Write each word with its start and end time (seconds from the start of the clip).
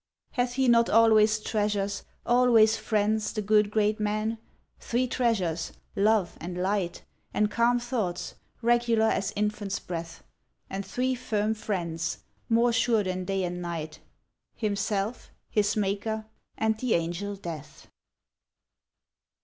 Hath 0.31 0.53
he 0.53 0.67
not 0.67 0.89
always 0.89 1.39
treasures, 1.39 2.05
always 2.25 2.75
friends, 2.75 3.33
The 3.33 3.43
good 3.43 3.69
great 3.69 3.99
man? 3.99 4.39
three 4.79 5.05
treasures, 5.07 5.73
love, 5.95 6.37
and 6.41 6.57
light, 6.57 7.03
And 7.35 7.51
calm 7.51 7.77
thoughts, 7.77 8.33
regular 8.63 9.05
as 9.05 9.31
infant's 9.35 9.77
breath; 9.77 10.23
And 10.71 10.83
three 10.83 11.13
firm 11.13 11.53
friends, 11.53 12.23
more 12.49 12.73
sure 12.73 13.03
than 13.03 13.25
day 13.25 13.43
and 13.43 13.61
night 13.61 13.99
Himself, 14.55 15.29
his 15.51 15.77
Maker, 15.77 16.25
and 16.57 16.79
the 16.79 16.95
angel 16.95 17.35
Death. 17.35 17.87